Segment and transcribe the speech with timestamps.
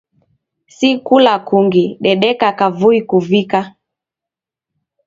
[0.75, 3.61] Si kula kungi, dedeka kavui kuvika.